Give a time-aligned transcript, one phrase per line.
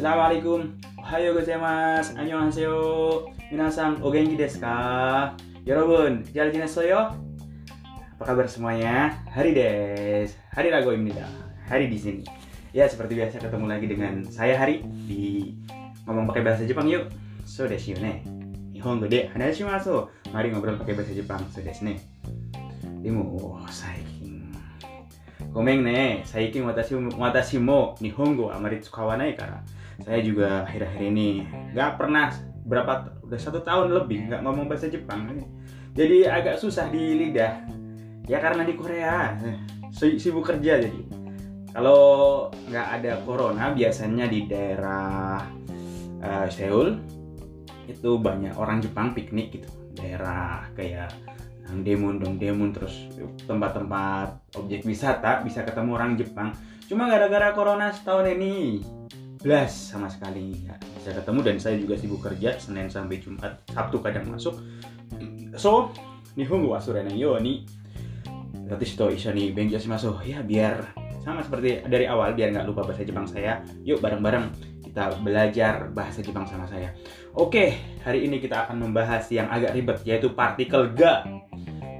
[0.00, 0.80] Assalamualaikum.
[0.96, 2.16] Ohayo gozaimasu.
[2.16, 2.80] Annyeonghaseyo.
[3.52, 5.36] Minasang o genki desu ka?
[5.68, 7.12] Yorobun, jalajina soyo.
[8.16, 9.12] Apa kabar semuanya?
[9.28, 10.32] Hari des.
[10.56, 11.28] Hari Rago dah,
[11.68, 12.24] Hari di sini.
[12.72, 15.52] Ya, seperti biasa ketemu lagi dengan saya Hari di
[16.08, 17.12] ngomong pakai bahasa Jepang yuk.
[17.44, 18.24] So desu ne.
[18.72, 20.08] Nihongo de hanashimasu.
[20.32, 21.44] Mari ngobrol pakai bahasa Jepang.
[21.52, 22.00] So desu ne.
[23.04, 23.36] Demo,
[23.68, 24.48] saikin.
[25.52, 29.60] Komeng ne, saikin watashi, watashi mo nihongo amari tsukawanai kara
[30.04, 32.32] saya juga akhir-akhir ini nggak pernah
[32.64, 35.30] berapa udah satu tahun lebih nggak ngomong bahasa Jepang.
[35.94, 37.66] Jadi agak susah di lidah.
[38.30, 39.58] Ya karena di Korea eh,
[39.90, 41.02] sibuk kerja jadi.
[41.70, 45.38] Kalau nggak ada corona biasanya di daerah
[46.18, 46.98] uh, Seoul
[47.86, 49.70] itu banyak orang Jepang piknik gitu.
[49.94, 51.14] Daerah kayak
[51.70, 53.06] Demun dong Demun terus
[53.46, 56.50] tempat-tempat objek wisata bisa ketemu orang Jepang.
[56.90, 58.82] Cuma gara-gara corona setahun ini
[59.68, 64.28] sama sekali nggak bisa ketemu dan saya juga sibuk kerja Senin sampai Jumat, Sabtu kadang
[64.28, 64.60] masuk.
[65.56, 65.90] So,
[66.36, 67.66] Nihongo surena yo ni
[68.70, 70.14] Gratis to iso ni benjo shimasu.
[70.22, 70.94] Ya biar
[71.26, 73.66] sama seperti dari awal biar nggak lupa bahasa Jepang saya.
[73.82, 74.46] Yuk bareng-bareng
[74.86, 76.94] kita belajar bahasa Jepang sama saya.
[77.34, 77.74] Oke,
[78.06, 81.26] hari ini kita akan membahas yang agak ribet yaitu partikel ga.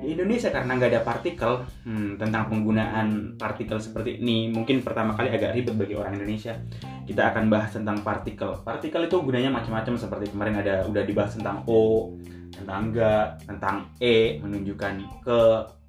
[0.00, 5.28] Di Indonesia karena nggak ada partikel hmm, tentang penggunaan partikel seperti ini mungkin pertama kali
[5.28, 6.56] agak ribet bagi orang Indonesia.
[7.04, 8.64] Kita akan bahas tentang partikel.
[8.64, 12.16] Partikel itu gunanya macam-macam seperti kemarin ada udah dibahas tentang O,
[12.48, 15.42] tentang ga, tentang E menunjukkan ke,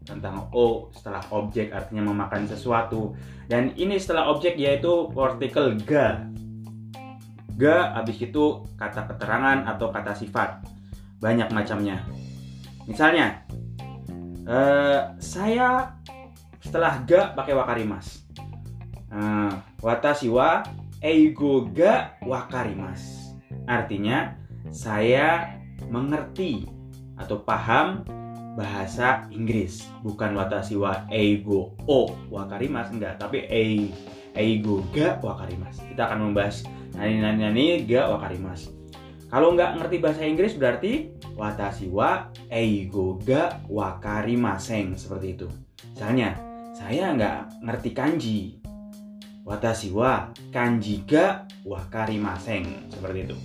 [0.03, 3.15] tentang O setelah objek artinya memakan sesuatu.
[3.47, 6.27] Dan ini setelah objek yaitu partikel ga.
[7.55, 10.67] Ga habis itu kata keterangan atau kata sifat.
[11.23, 12.03] Banyak macamnya.
[12.89, 13.45] Misalnya,
[14.45, 15.97] eh, saya
[16.61, 18.25] setelah ga pakai wakarimas.
[19.11, 20.63] Eh, watashi wa
[21.03, 23.33] eigo ga wakarimas.
[23.67, 24.37] Artinya,
[24.71, 25.59] saya
[25.89, 26.69] mengerti
[27.19, 28.05] atau paham
[28.55, 29.85] bahasa Inggris.
[30.05, 33.19] Bukan watashi wa eigo o wakarimas, enggak.
[33.19, 33.91] Tapi ei,
[34.37, 35.81] eigo ga wakarimas.
[35.91, 36.63] Kita akan membahas
[36.95, 38.80] nani-nani ga wakarimas.
[39.31, 41.07] Kalau nggak ngerti bahasa Inggris berarti
[41.39, 45.47] watashi wa eigo ga wakarimaseng seperti itu.
[45.95, 46.35] Misalnya,
[46.75, 48.39] saya nggak ngerti kanji.
[49.47, 53.37] Watashi wa kanji ga wakarimaseng seperti itu.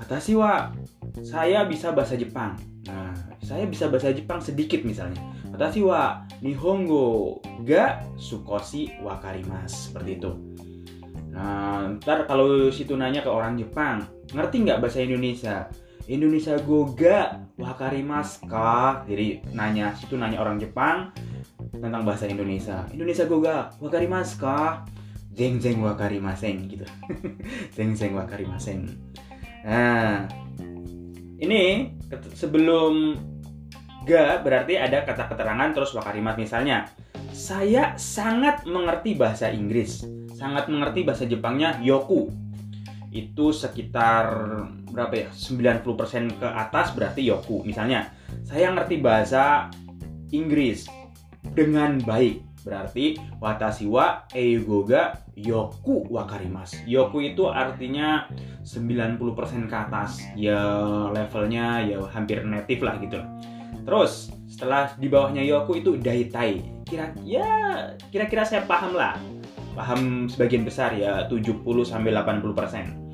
[0.00, 0.72] Watashi wa
[1.20, 2.56] saya bisa bahasa Jepang.
[2.88, 3.12] Nah,
[3.44, 5.20] saya bisa bahasa Jepang sedikit misalnya.
[5.52, 10.32] Watashi wa nihongo ga sukoshi wakarimas seperti itu.
[11.36, 15.66] Nah, ntar kalau situ nanya ke orang Jepang, ngerti nggak bahasa Indonesia?
[16.06, 19.02] Indonesia goga wakarimas ka.
[19.08, 21.10] Jadi nanya situ nanya orang Jepang
[21.72, 22.84] tentang bahasa Indonesia.
[22.92, 24.84] Indonesia goga wakarimas ka.
[25.36, 26.86] Zeng zeng wakarimaseng gitu.
[27.76, 28.88] zeng zeng wakarimaseng.
[29.66, 30.24] Nah,
[31.40, 31.92] ini
[32.32, 33.18] sebelum
[34.06, 36.86] ga berarti ada kata keterangan terus wakarimas misalnya.
[37.36, 42.28] Saya sangat mengerti bahasa Inggris sangat mengerti bahasa Jepangnya yoku
[43.16, 44.28] itu sekitar
[44.92, 45.28] berapa ya?
[45.32, 47.64] 90% ke atas berarti yoku.
[47.64, 48.12] Misalnya
[48.44, 49.72] saya ngerti bahasa
[50.30, 50.84] Inggris
[51.56, 52.44] dengan baik.
[52.66, 58.26] Berarti watashi wa eigo ga yoku wakarimas yoku itu artinya
[58.66, 60.18] 90% ke atas.
[60.34, 60.58] Ya
[61.14, 63.22] levelnya ya hampir native lah gitu.
[63.86, 66.58] Terus setelah di bawahnya yoku itu daitai.
[66.82, 67.46] Kira ya
[68.10, 69.14] kira-kira saya paham lah.
[69.78, 73.05] Paham sebagian besar ya 70 sampai 80 persen.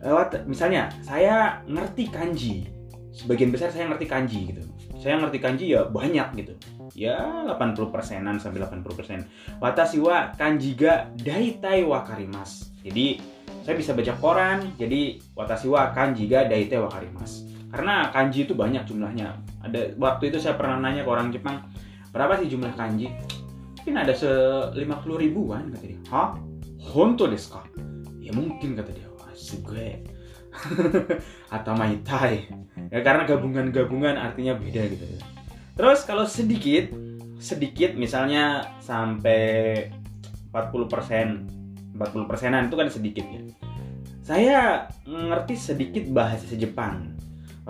[0.00, 2.66] Lewat misalnya saya ngerti kanji,
[3.12, 4.62] sebagian besar saya ngerti kanji gitu.
[5.00, 6.54] Saya ngerti kanji ya banyak gitu.
[6.92, 9.24] Ya 80 persenan sampai 80 persen.
[9.62, 12.72] Watashi wa kanji ga daitai wakarimas.
[12.80, 13.20] Jadi
[13.60, 17.46] saya bisa baca koran, jadi watashi wa kanji ga daitai wakarimas.
[17.70, 19.36] Karena kanji itu banyak jumlahnya.
[19.62, 21.64] Ada waktu itu saya pernah nanya ke orang Jepang,
[22.10, 23.08] berapa sih jumlah kanji?
[23.90, 24.30] mungkin ada se
[24.76, 24.86] 50
[25.18, 26.38] ribuan kata dia hah
[26.94, 27.66] honto desu ka
[28.22, 29.09] ya mungkin kata dia
[29.40, 29.88] wah sugue
[31.56, 32.44] atau maitai
[32.92, 35.06] ya karena gabungan-gabungan artinya beda gitu
[35.80, 36.92] terus kalau sedikit
[37.40, 39.88] sedikit misalnya sampai
[40.52, 43.40] 40% 40 persenan itu kan sedikit ya
[44.20, 44.60] saya
[45.08, 47.16] ngerti sedikit bahasa Jepang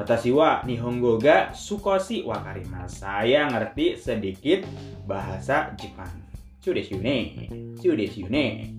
[0.00, 3.04] Watashi wa nihongo ga sukoshi wakarimasu.
[3.04, 4.64] Saya ngerti sedikit
[5.04, 6.08] bahasa Jepang.
[6.62, 7.50] Sudesu ne.
[7.76, 8.70] Sudesu ne.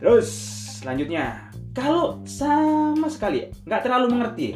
[0.00, 0.32] Terus
[0.80, 4.48] selanjutnya, kalau sama sekali nggak terlalu mengerti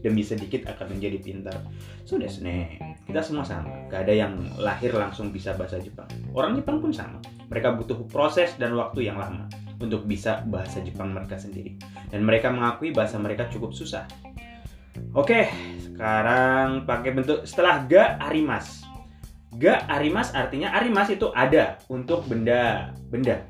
[0.00, 1.60] demi sedikit akan menjadi pintar.
[2.08, 2.80] So desu ne.
[3.04, 3.86] Kita semua sama.
[3.92, 6.08] Gak ada yang lahir langsung bisa bahasa Jepang.
[6.32, 7.20] Orang Jepang pun sama.
[7.52, 11.76] Mereka butuh proses dan waktu yang lama untuk bisa bahasa Jepang mereka sendiri.
[12.08, 14.08] Dan mereka mengakui bahasa mereka cukup susah.
[15.12, 18.79] Oke, sekarang pakai bentuk setelah ga arimas.
[19.59, 23.43] Ga arimas artinya arimas itu ada untuk benda benda.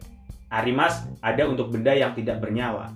[0.50, 2.90] Arimas ada untuk benda yang tidak bernyawa.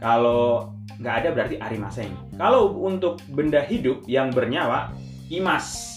[0.00, 2.12] Kalau nggak ada berarti arimaseng.
[2.36, 4.92] Kalau untuk benda hidup yang bernyawa,
[5.32, 5.96] imas.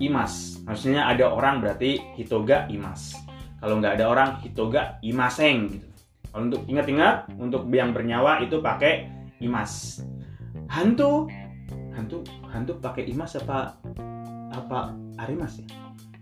[0.00, 0.60] Imas.
[0.64, 3.16] Maksudnya ada orang berarti hitoga imas.
[3.58, 5.88] Kalau nggak ada orang, hitoga imaseng gitu.
[6.28, 9.08] Kalau untuk ingat-ingat, untuk yang bernyawa itu pakai
[9.40, 10.04] imas.
[10.68, 11.26] Hantu,
[11.96, 12.22] hantu,
[12.52, 13.80] hantu pakai imas apa
[14.52, 15.66] apa arimas ya?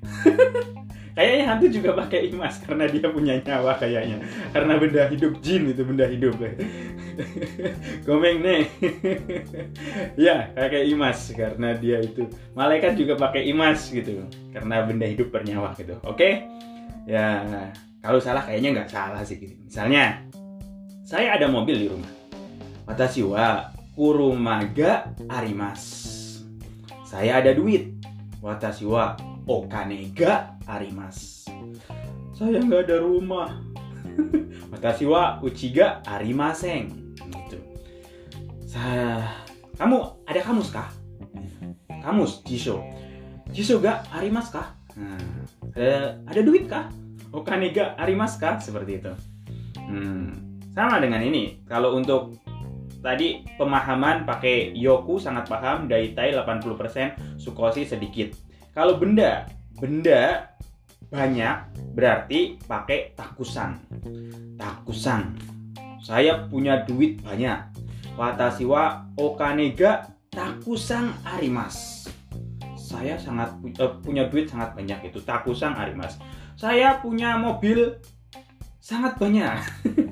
[1.16, 4.20] kayaknya hantu juga pakai imas karena dia punya nyawa kayaknya.
[4.52, 6.36] Karena benda hidup jin itu benda hidup.
[8.06, 8.62] Komeng nih.
[10.28, 12.28] ya, pakai imas karena dia itu.
[12.52, 14.28] Malaikat juga pakai imas gitu.
[14.52, 15.96] Karena benda hidup bernyawa gitu.
[16.04, 16.44] Oke?
[17.08, 17.40] Ya,
[18.04, 19.56] kalau salah kayaknya nggak salah sih gitu.
[19.64, 20.20] Misalnya,
[21.08, 22.12] saya ada mobil di rumah.
[22.84, 26.12] Watashi wa kurumaga arimas.
[27.08, 27.96] Saya ada duit.
[28.46, 29.18] Watashi wa
[29.50, 31.50] okane ga arimas.
[32.30, 33.50] Saya nggak ada rumah.
[34.70, 37.10] Watashi wa uchi ga arimasen.
[37.18, 37.58] Gitu.
[38.62, 39.26] Saya
[39.74, 39.98] kamu
[40.30, 40.86] ada kamus kah?
[41.90, 42.86] Kamus, jisho.
[43.50, 44.78] Jisho ga arimas kah?
[44.94, 45.42] Hmm.
[45.74, 46.86] Ada ada duit kah?
[47.34, 48.62] Okane ga arimas kah?
[48.62, 49.10] Seperti itu.
[49.74, 50.62] Hmm.
[50.70, 51.66] Sama dengan ini.
[51.66, 52.38] Kalau untuk
[53.06, 58.34] tadi pemahaman pakai yoku sangat paham, daitai 80%, sukoshi sedikit.
[58.74, 59.46] Kalau benda,
[59.78, 60.50] benda
[61.06, 61.54] banyak
[61.94, 63.78] berarti pakai takusan.
[64.58, 65.38] Takusan.
[66.02, 67.78] Saya punya duit banyak.
[68.18, 72.10] Watashi wa okane ga takusan arimas.
[72.74, 76.18] Saya sangat uh, punya duit sangat banyak itu takusan arimas.
[76.58, 78.02] Saya punya mobil
[78.82, 79.62] sangat banyak.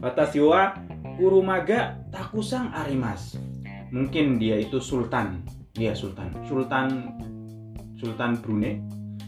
[0.00, 0.72] Watashi wa
[1.20, 3.36] kurumaga takusan arimas.
[3.92, 5.44] Mungkin dia itu sultan.
[5.76, 6.32] Dia sultan.
[6.48, 6.88] Sultan
[8.00, 8.80] Sultan Brunei.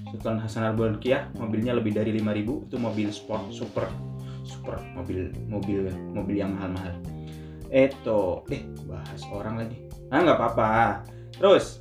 [0.08, 3.88] Sultan Hasan Al-Bolkiah mobilnya lebih dari 5000 itu mobil sport super
[4.44, 6.92] super mobil mobil mobil yang mahal-mahal.
[7.72, 9.76] Eto, eh bahas orang lagi.
[10.12, 10.72] Ah nggak apa-apa.
[11.32, 11.80] Terus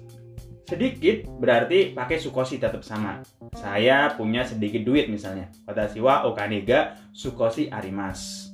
[0.64, 3.20] sedikit berarti pakai sukoshi tetap sama.
[3.52, 5.52] Saya punya sedikit duit misalnya.
[5.68, 8.51] Watashi wa okanega sukoshi arimas.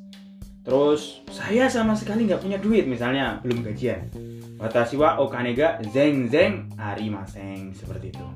[0.68, 4.12] Terus saya sama sekali nggak punya duit misalnya belum gajian.
[4.60, 8.28] Watashi wa okanega zeng zeng arimasen seperti itu.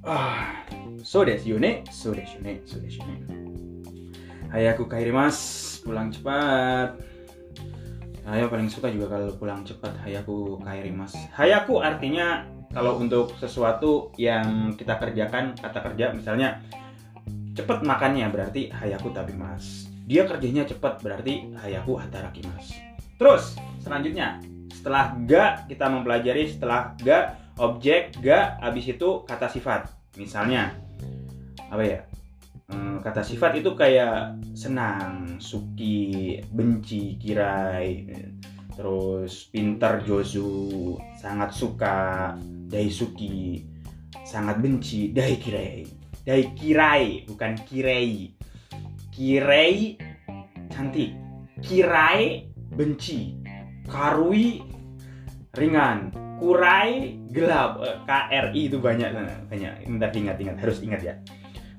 [0.00, 0.64] Ah,
[1.04, 3.20] so desu ne, so desu ne, so desu ne.
[4.48, 6.96] Hayaku kairimasu, pulang cepat.
[8.24, 11.20] Saya paling suka juga kalau pulang cepat hayaku kairimasu.
[11.36, 16.64] Hayaku artinya kalau untuk sesuatu yang kita kerjakan kata kerja misalnya
[17.52, 19.85] cepat makannya berarti hayaku tabimas.
[20.06, 22.70] Dia kerjanya cepat berarti hayaku hatarakimas.
[23.18, 24.38] Terus selanjutnya
[24.70, 29.90] setelah ga kita mempelajari setelah ga objek ga habis itu kata sifat.
[30.14, 30.72] Misalnya
[31.68, 32.00] apa ya?
[33.06, 38.02] kata sifat itu kayak senang, suki, benci, kirai,
[38.74, 42.34] terus pintar Jozu, sangat suka,
[42.66, 43.62] daisuki,
[44.26, 45.86] sangat benci, daikirai.
[46.26, 48.34] Daikirai, bukan kirei.
[49.16, 49.96] Kirei
[50.68, 51.16] cantik,
[51.64, 53.40] kirai benci,
[53.88, 54.60] karui
[55.56, 59.08] ringan, kurai gelap, KRI itu banyak
[59.48, 59.88] banyak.
[59.88, 61.16] Bentar ingat-ingat, harus ingat ya.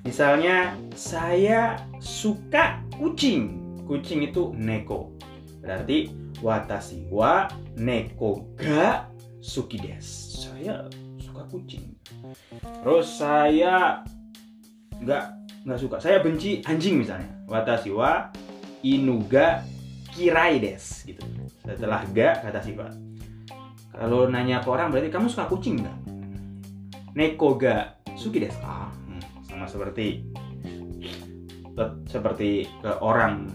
[0.01, 3.61] Misalnya saya suka kucing.
[3.85, 5.13] Kucing itu neko.
[5.61, 6.09] Berarti
[6.41, 7.45] watashi wa
[7.77, 10.49] neko ga suki desu.
[10.49, 10.89] Saya
[11.21, 11.93] suka kucing.
[12.81, 14.01] Terus saya
[15.05, 15.25] nggak
[15.67, 15.99] nggak suka.
[15.99, 17.27] Saya benci anjing misalnya.
[17.43, 18.31] Watashi wa
[18.87, 19.67] inu ga
[20.15, 21.19] kirai desu gitu.
[21.67, 22.95] Setelah ga kata sifat.
[23.91, 25.97] Kalau nanya ke orang berarti kamu suka kucing nggak?
[27.19, 28.87] Neko ga suki desu ka?
[28.87, 30.23] Hmm, sama seperti
[32.07, 33.51] seperti ke orang.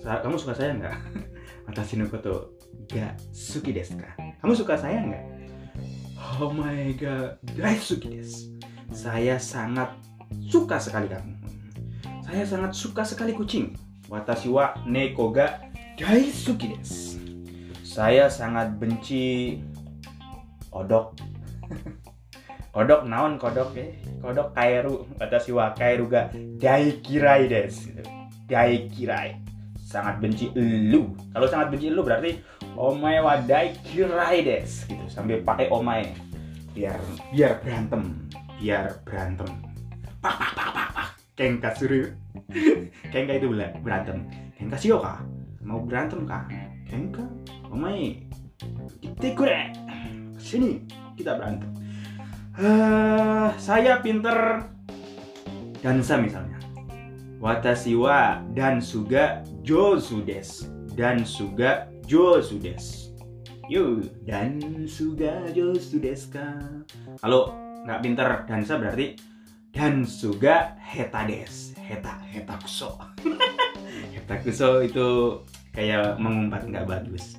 [0.00, 0.96] Kamu suka saya nggak?
[1.68, 2.56] Watashi no koto
[2.88, 4.16] ga suki desu ka?
[4.40, 5.24] Kamu suka saya nggak?
[6.40, 7.36] Oh my god,
[7.76, 8.56] suki desu.
[8.94, 9.92] Saya sangat
[10.46, 11.32] suka sekali kamu.
[12.26, 13.74] Saya sangat suka sekali kucing.
[14.10, 17.18] Watashi wa neko ga daisuki desu.
[17.86, 19.58] Saya sangat benci
[20.70, 21.16] kodok.
[22.70, 27.94] kodok naon kodok eh kodok kairu watashi wa kairu ga daikirai desu.
[28.46, 29.42] Daikirai.
[29.86, 30.50] Sangat benci
[30.90, 31.14] lu.
[31.30, 36.12] Kalau sangat benci lu berarti omae wa daikirai desu gitu sambil pakai omae
[36.76, 37.00] biar
[37.32, 38.02] biar berantem
[38.60, 39.48] biar berantem
[40.26, 42.16] パパパパパ喧嘩する
[43.12, 43.46] 喧嘩 itu
[44.98, 45.22] kah?
[45.62, 46.50] Mau berantem kah?
[46.90, 47.22] kengka?
[50.42, 50.82] sini
[51.14, 51.70] kita berantem.
[52.58, 54.66] Uh, saya pinter
[55.78, 56.58] dansa misalnya.
[57.38, 60.66] Watashi wa dan suga josu des
[60.96, 63.12] dan suga josu des
[63.68, 66.58] yo dan suga josu des kah?
[67.20, 67.52] kalau
[67.84, 69.35] nggak pinter dansa berarti?
[69.76, 71.76] Dan suga heta des.
[71.76, 72.96] Heta heta kuso.
[74.16, 75.08] Heta kuso itu
[75.76, 77.36] kayak mengumpat nggak bagus.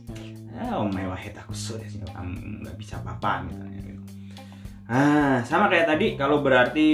[0.54, 4.04] Ah, oh mewah heta kuso des kamu nggak bisa apa-apa misalnya gitu.
[4.90, 6.90] ah sama kayak tadi kalau berarti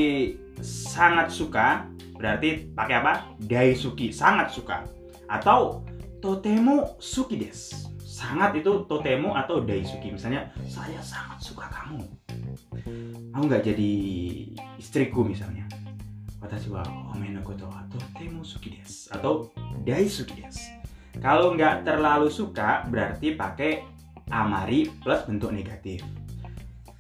[0.64, 3.14] sangat suka berarti pakai apa?
[3.44, 4.88] Daisuki sangat suka.
[5.28, 5.84] Atau
[6.24, 7.92] totemo suki des.
[8.00, 10.16] Sangat itu totemo atau daisuki.
[10.16, 12.23] Misalnya saya sangat suka kamu
[13.32, 13.92] mau nggak jadi
[14.78, 15.66] istriku misalnya.
[16.44, 16.84] Watashi wa
[17.16, 19.48] ome no koto wa totemo suki desu atau
[19.88, 20.76] daisuki desu
[21.24, 23.86] kalau nggak terlalu suka berarti pakai
[24.34, 26.04] amari plus bentuk negatif.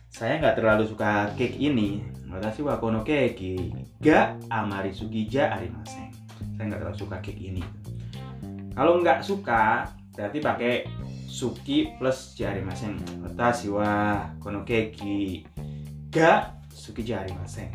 [0.07, 1.99] Saya nggak terlalu suka cake ini.
[2.29, 6.13] Watashi wa kono keke ga amari suki ja arimasen
[6.55, 7.63] saya nggak terlalu suka cake ini.
[8.73, 10.73] Kalau nggak suka berarti pakai
[11.33, 15.41] suki plus jari maseng watashi wa kono keki.
[16.13, 17.73] Ga suki jari maseng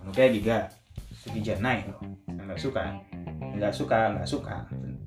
[0.00, 0.72] kono keki ga.
[1.12, 1.84] Suki janai.
[2.32, 2.96] Nggak suka.
[3.60, 4.56] Nggak suka nggak suka.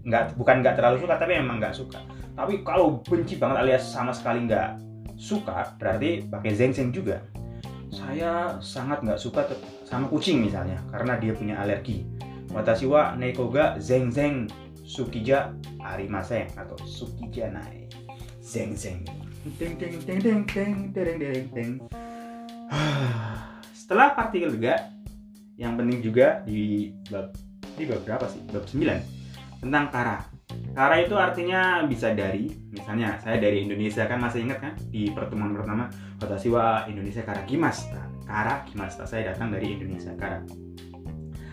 [0.06, 1.98] Nggak bukan nggak terlalu suka tapi emang nggak suka.
[2.38, 4.78] Tapi kalau benci banget alias sama sekali nggak
[5.18, 7.18] suka berarti pakai zeng zeng juga.
[7.90, 9.42] Saya sangat nggak suka
[9.90, 12.06] sama kucing misalnya karena dia punya alergi.
[12.54, 14.46] Watashi wa neko ga zeng zeng
[14.88, 15.52] Sukija
[15.84, 17.92] yang atau Sukija Nai
[18.40, 19.04] Zeng Zeng.
[19.60, 21.72] Teng teng teng teng teng teng teng teng.
[23.76, 24.92] Setelah partikel juga
[25.56, 27.32] Yang penting juga di bab
[27.76, 28.44] Di bab berapa sih?
[28.48, 30.18] Bab 9 Tentang kara.
[30.76, 34.74] Kara itu artinya bisa dari Misalnya saya dari Indonesia kan masih ingat kan?
[34.88, 35.88] Di pertemuan pertama
[36.20, 37.88] Kota Siwa Indonesia Kara kimas,
[38.28, 40.44] Kara kimas, Saya datang dari Indonesia Kara.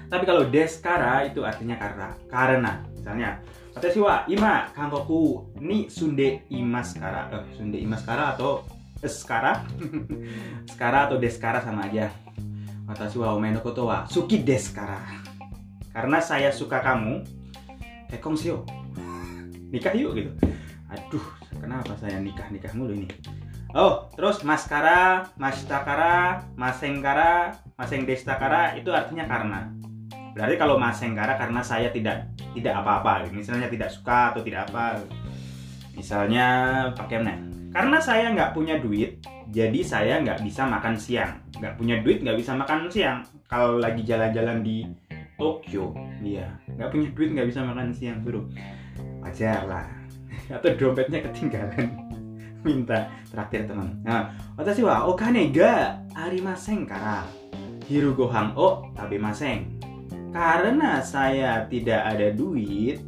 [0.08, 3.37] Tapi kalau deskara itu artinya karena karena misalnya.
[3.76, 8.64] Watashi wa ima kangoku ni sunde imaskara eh, sunde imaskara atau
[9.04, 9.61] eskara
[10.73, 12.08] skara atau deskara sama aja.
[12.88, 15.04] Watashi wa ome no koto wa suki deskara.
[15.92, 17.20] Karena saya suka kamu
[18.08, 18.64] tekong sio
[19.75, 20.32] nikah yuk gitu.
[20.88, 21.26] Aduh
[21.61, 23.12] kenapa saya nikah nikah mulu ini?
[23.76, 29.75] Oh terus maskara mastakara masengkara maseng destakara itu artinya karena
[30.34, 34.98] berarti kalau masengkara karena saya tidak tidak apa-apa misalnya tidak suka atau tidak apa
[35.94, 36.46] misalnya
[36.98, 37.38] pakai mana
[37.70, 39.22] karena saya nggak punya duit
[39.54, 41.38] jadi saya nggak bisa makan siang.
[41.62, 43.22] Nggak punya duit nggak bisa makan siang.
[43.46, 44.82] Kalau lagi jalan-jalan di
[45.38, 46.58] Tokyo iya.
[46.74, 48.42] Nggak punya duit nggak bisa makan siang bro.
[49.22, 49.86] Wajar lah.
[50.58, 51.86] Atau dompetnya ketinggalan.
[52.66, 54.00] Minta traktir teman.
[54.02, 55.04] Nah watashi wa
[55.52, 57.22] ga arimasen kara?
[57.84, 59.83] Hiru gohan o tabemasen
[60.34, 62.98] karena saya tidak ada duit,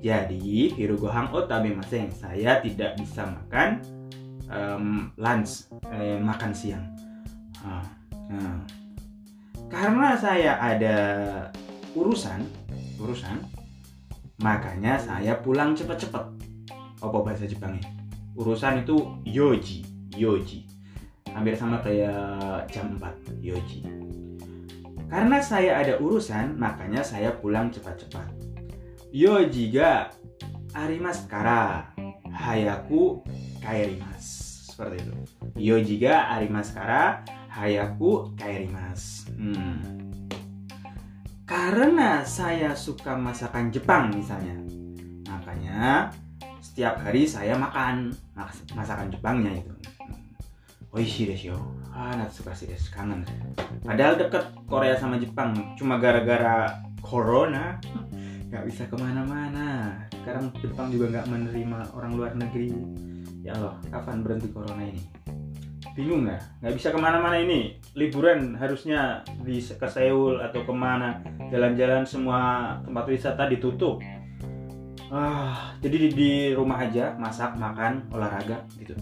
[0.00, 2.08] jadi hirugohang otabe maseng.
[2.08, 3.84] Saya tidak bisa makan
[4.48, 6.88] um, lunch, eh, makan siang.
[7.60, 7.84] Uh,
[8.32, 8.60] uh.
[9.68, 10.96] Karena saya ada
[11.92, 12.40] urusan,
[12.96, 13.44] urusan,
[14.40, 16.32] makanya saya pulang cepat-cepat.
[17.04, 17.84] Apa bahasa Jepangnya?
[18.40, 18.96] Urusan itu
[19.28, 19.84] yoji,
[20.16, 20.64] yoji.
[21.28, 23.84] Hampir sama kayak jam 4, yoji.
[25.08, 28.28] Karena saya ada urusan, makanya saya pulang cepat-cepat.
[29.14, 30.10] Yo jika
[30.74, 31.94] arimas kara,
[32.34, 33.22] hayaku
[33.62, 34.24] kairimas.
[34.74, 35.14] Seperti itu.
[35.54, 39.30] Yo jika arimas kara, hayaku kairimas.
[39.38, 39.78] Hmm.
[41.44, 44.56] Karena saya suka masakan Jepang misalnya,
[45.28, 46.10] makanya
[46.64, 49.73] setiap hari saya makan mas- masakan Jepangnya itu.
[50.94, 51.58] Oishi desu yo.
[51.90, 52.94] Ah, natsukasi desu.
[52.94, 53.26] Kangen.
[53.82, 55.74] Padahal deket Korea sama Jepang.
[55.74, 56.70] Cuma gara-gara
[57.02, 57.82] corona
[58.54, 59.98] nggak bisa ke mana-mana.
[60.22, 62.70] Sekarang Jepang juga nggak menerima orang luar negeri.
[63.42, 65.02] Ya Allah, kapan berhenti corona ini?
[65.98, 66.62] Bingung nggak?
[66.62, 67.82] Nggak bisa ke mana-mana ini.
[67.98, 71.18] Liburan harusnya di ke Seoul atau ke mana.
[71.50, 72.38] Jalan-jalan semua
[72.86, 73.98] tempat wisata ditutup.
[75.10, 78.94] Ah, jadi di, di rumah aja masak, makan, olahraga gitu.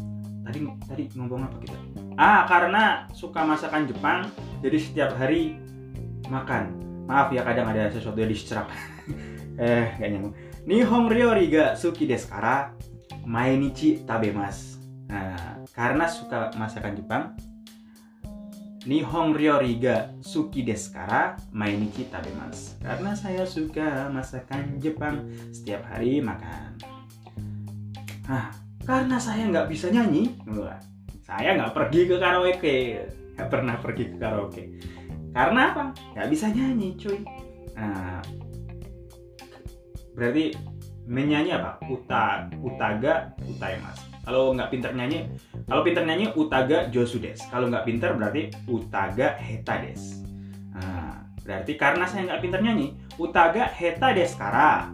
[0.43, 1.79] Tadi tadi ngomong apa kita?
[2.19, 4.27] Ah, karena suka masakan Jepang,
[4.59, 5.57] jadi setiap hari
[6.27, 6.79] makan.
[7.07, 8.67] Maaf ya kadang ada sesuatu yang diserap.
[9.63, 10.35] eh, gak nyambung.
[10.67, 12.75] Nihon ryori ga suki desu kara
[13.27, 14.79] mainichi tabemasu.
[15.11, 17.25] Nah, karena suka masakan Jepang,
[18.83, 22.79] Nihon ryori ga suki desu kara mainichi tabemasu.
[22.83, 26.79] Karena saya suka masakan Jepang, setiap hari makan.
[28.27, 30.35] Nah, karena saya nggak bisa nyanyi,
[31.23, 32.77] saya nggak pergi ke karaoke,
[33.39, 34.65] nggak pernah pergi ke karaoke.
[35.33, 35.85] Karena apa?
[36.13, 37.19] Nggak bisa nyanyi, cuy.
[37.73, 38.21] Nah,
[40.13, 40.53] berarti
[41.09, 41.81] menyanyi apa?
[41.89, 43.97] Uta, utaga, utaimas.
[44.23, 45.27] Kalau nggak pinter nyanyi,
[45.67, 47.43] kalau pinter nyanyi utaga josudes.
[47.49, 50.23] Kalau nggak pinter berarti utaga hetades.
[50.77, 54.93] Nah, berarti karena saya nggak pinter nyanyi, utaga hetades kara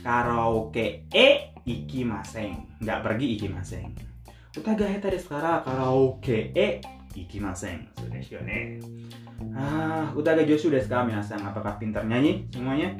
[0.00, 2.66] karaoke e ikimasen.
[2.80, 3.92] Nggak pergi ikimasen.
[4.56, 6.82] Utaga hetades kara karaoke e
[7.14, 7.90] ikimasen.
[7.96, 8.82] Sudah ne.
[9.56, 11.40] Ah, utaga josu desu ka minasan?
[11.40, 12.92] Apakah pintar nyanyi semuanya?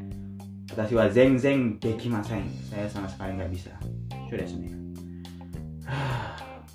[0.73, 2.47] Watashi wa zeng zeng dekimasen.
[2.71, 3.73] Saya sama sekali nggak bisa.
[4.31, 4.79] Sudah sebenarnya.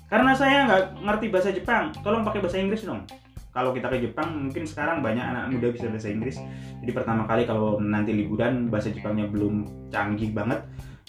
[0.06, 3.02] Karena saya nggak ngerti bahasa Jepang, tolong pakai bahasa Inggris dong.
[3.50, 6.36] Kalau kita ke Jepang, mungkin sekarang banyak anak muda bisa bahasa Inggris.
[6.84, 10.60] Jadi pertama kali kalau nanti liburan bahasa Jepangnya belum canggih banget,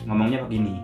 [0.05, 0.83] ngomongnya begini.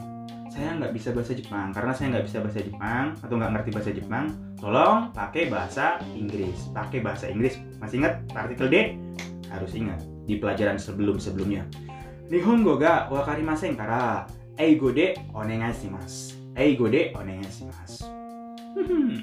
[0.50, 3.92] Saya nggak bisa bahasa Jepang karena saya nggak bisa bahasa Jepang atau nggak ngerti bahasa
[3.94, 4.26] Jepang.
[4.58, 6.70] Tolong pakai bahasa Inggris.
[6.72, 7.58] Pakai bahasa Inggris.
[7.82, 8.78] Masih ingat partikel D?
[9.50, 11.68] Harus ingat di pelajaran sebelum-sebelumnya.
[12.32, 14.26] Nihongo ga wakarimasen kara
[14.58, 15.74] eigo de onegai.
[16.56, 17.50] Eigo de onegai.
[18.74, 19.18] Hmm.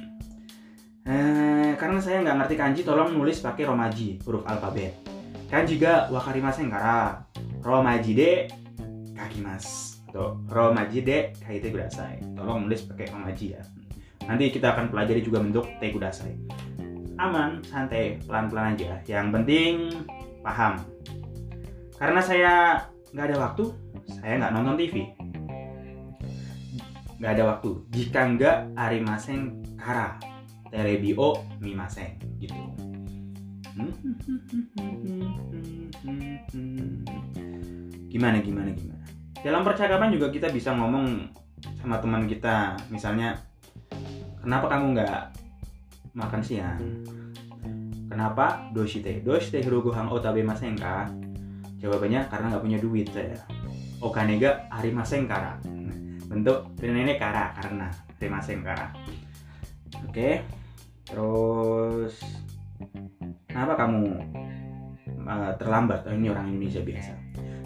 [1.11, 4.95] Eh, karena saya nggak ngerti kanji, tolong nulis pakai romaji, huruf alfabet.
[5.51, 7.27] Kanji ga wakarimasen kara
[7.65, 8.31] romaji de
[9.21, 10.01] kakimasu.
[10.11, 12.19] Atau romaji de kaite kudasai.
[12.35, 13.63] Tolong nulis pakai romaji ya.
[14.27, 16.35] Nanti kita akan pelajari juga bentuk te kudasai.
[17.21, 18.99] Aman, santai, pelan-pelan aja.
[19.05, 19.73] Yang penting
[20.41, 20.83] paham.
[22.01, 22.53] Karena saya
[23.13, 23.65] nggak ada waktu,
[24.09, 24.95] saya nggak nonton TV.
[27.21, 27.71] Nggak ada waktu.
[27.93, 30.17] Jika nggak arimasen kara
[30.73, 32.90] terebi o mimasen gitu.
[38.11, 39.05] Gimana gimana gimana.
[39.41, 41.31] Dalam percakapan juga kita bisa ngomong
[41.81, 43.39] sama teman kita, misalnya
[44.43, 45.21] kenapa kamu nggak
[46.17, 46.81] makan siang?
[48.11, 49.23] Kenapa doshite?
[49.23, 51.07] Doshite hirogohan o tabemasen ka?
[51.79, 53.39] Jawabannya karena nggak punya duit saya.
[54.03, 55.57] Okane ga arimasen kara.
[56.27, 57.87] Bentuk ini kara karena
[58.19, 58.91] arimasen kara.
[60.05, 60.43] Oke.
[61.07, 62.19] Terus
[63.49, 64.03] kenapa kamu
[65.27, 66.07] uh, terlambat?
[66.09, 67.13] Oh, ini orang Indonesia biasa.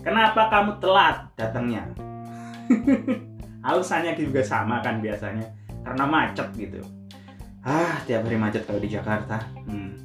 [0.04, 1.82] Kenapa kamu telat datangnya?
[3.68, 5.48] Alasannya juga sama kan biasanya
[5.84, 6.80] karena macet gitu.
[7.64, 9.40] Ah, tiap hari macet kalau di Jakarta.
[9.64, 9.96] Hmm.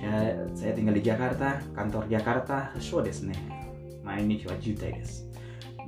[0.00, 2.72] Ya, saya tinggal di Jakarta, kantor Jakarta.
[2.76, 3.36] So desu ne.
[4.04, 5.28] Mainichi wa jutai desu.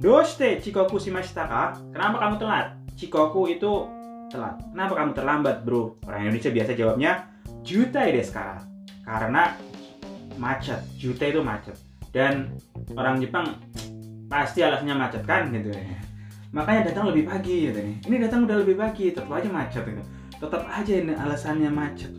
[0.01, 1.77] Doshite chikoku shimashita ka?
[1.93, 2.67] Kenapa kamu telat?
[2.97, 3.89] Chikoku itu
[4.33, 4.57] telat.
[4.73, 6.01] Kenapa kamu terlambat, Bro?
[6.09, 7.32] Orang Indonesia biasa jawabnya
[7.63, 8.63] jutai desu ka?
[9.07, 9.57] Karena
[10.37, 10.83] macet.
[10.99, 11.77] Jutai itu macet.
[12.13, 12.59] Dan
[12.95, 13.57] orang Jepang
[14.29, 15.81] pasti alasannya macet kan gitu ya.
[16.53, 17.97] Makanya datang lebih pagi gitu nih.
[18.05, 20.03] Ini datang udah lebih pagi, tetap aja macet gitu.
[20.37, 22.13] Tetap aja ini alasannya macet.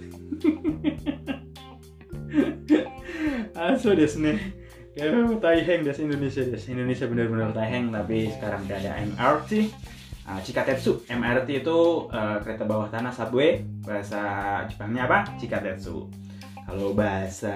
[3.53, 4.33] Aso desu ne.
[4.93, 5.09] Ya,
[5.41, 6.73] taiheng desu Indonesia desu.
[6.73, 9.69] Indonesia benar-benar taiheng tapi sekarang udah ada MRT.
[10.23, 11.03] Uh, Chikatetsu.
[11.11, 13.59] MRT itu uh, kereta bawah tanah subway.
[13.83, 15.27] Bahasa Jepangnya apa?
[15.35, 16.07] Chikatetsu.
[16.63, 17.51] Kalau bahasa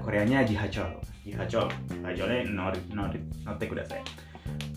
[0.00, 0.88] Koreanya Jihacho.
[1.20, 1.68] Jihacho.
[2.00, 4.00] Hajole nori nori note kudasai.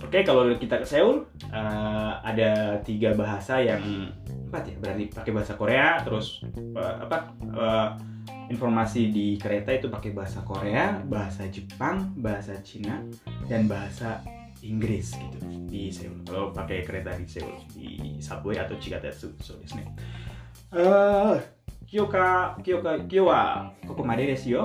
[0.03, 4.11] Oke, kalau kita ke Seoul uh, ada tiga bahasa yang
[4.51, 6.45] empat ya berarti pakai bahasa Korea terus
[6.77, 7.89] uh, apa uh,
[8.51, 13.01] informasi di kereta itu pakai bahasa Korea, bahasa Jepang, bahasa Cina,
[13.47, 14.21] dan bahasa
[14.63, 16.23] Inggris gitu di Seoul.
[16.23, 19.85] Kalau pakai kereta di Seoul di subway atau Chigatetsu, so desu ne.
[20.73, 21.37] Uh,
[21.85, 24.63] Kyoka, Kyoka, Kyowa, kokomade desu yo.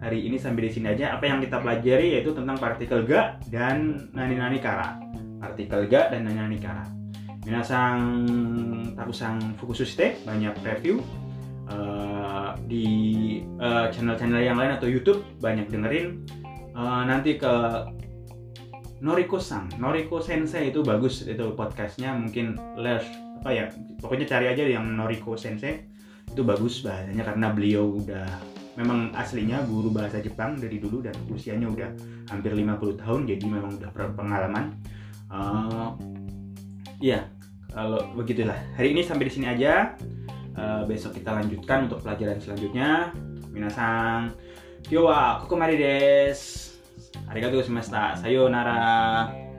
[0.00, 1.12] Hari ini sampai di sini aja.
[1.12, 4.96] Apa yang kita pelajari yaitu tentang partikel ga dan nani-nani kara.
[5.40, 6.84] artikel ga dan nanya nikara.
[7.48, 8.00] Minasang
[8.92, 11.00] takusang fukususte banyak review
[11.72, 12.86] uh, di
[13.64, 16.20] channel-channel uh, yang lain atau YouTube banyak dengerin.
[16.76, 17.52] Uh, nanti ke
[19.00, 22.12] Noriko Sang, Noriko Sensei itu bagus itu podcastnya.
[22.12, 23.04] Mungkin les
[23.40, 23.64] apa ya
[24.04, 25.88] pokoknya cari aja yang Noriko Sensei
[26.28, 28.28] itu bagus bahasanya karena beliau udah
[28.76, 31.90] memang aslinya guru bahasa Jepang dari dulu dan usianya udah
[32.28, 34.76] hampir 50 tahun jadi memang udah berpengalaman.
[35.32, 35.96] Uh,
[37.00, 37.24] ya
[37.72, 38.56] kalau begitulah.
[38.76, 39.96] Hari ini sampai di sini aja.
[40.50, 43.16] Uh, besok kita lanjutkan untuk pelajaran selanjutnya.
[43.48, 44.36] Minasang
[44.92, 45.40] yo wa
[47.30, 48.16] ありがとうございました。
[48.16, 49.49] さようなら。